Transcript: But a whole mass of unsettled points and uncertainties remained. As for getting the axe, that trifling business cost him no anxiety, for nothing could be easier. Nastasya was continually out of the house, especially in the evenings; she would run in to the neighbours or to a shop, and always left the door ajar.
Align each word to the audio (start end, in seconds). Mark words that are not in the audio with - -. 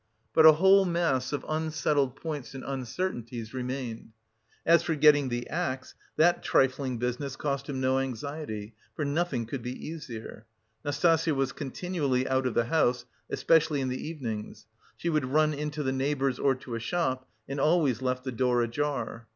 But 0.33 0.47
a 0.47 0.53
whole 0.53 0.83
mass 0.83 1.31
of 1.31 1.45
unsettled 1.47 2.15
points 2.15 2.55
and 2.55 2.63
uncertainties 2.63 3.53
remained. 3.53 4.13
As 4.65 4.81
for 4.81 4.95
getting 4.95 5.29
the 5.29 5.47
axe, 5.47 5.93
that 6.17 6.41
trifling 6.41 6.97
business 6.97 7.35
cost 7.35 7.69
him 7.69 7.79
no 7.79 7.99
anxiety, 7.99 8.73
for 8.95 9.05
nothing 9.05 9.45
could 9.45 9.61
be 9.61 9.73
easier. 9.87 10.47
Nastasya 10.83 11.35
was 11.35 11.51
continually 11.51 12.27
out 12.27 12.47
of 12.47 12.55
the 12.55 12.65
house, 12.65 13.05
especially 13.29 13.79
in 13.79 13.89
the 13.89 14.07
evenings; 14.09 14.65
she 14.97 15.07
would 15.09 15.25
run 15.25 15.53
in 15.53 15.69
to 15.69 15.83
the 15.83 15.91
neighbours 15.93 16.39
or 16.39 16.55
to 16.55 16.73
a 16.73 16.79
shop, 16.79 17.29
and 17.47 17.59
always 17.59 18.01
left 18.01 18.23
the 18.23 18.31
door 18.31 18.63
ajar. 18.63 19.27